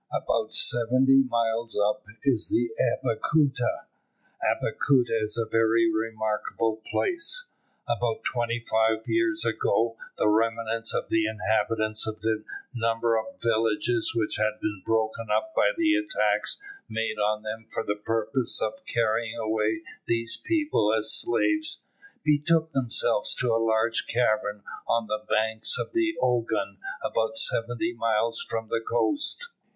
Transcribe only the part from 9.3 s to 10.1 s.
ago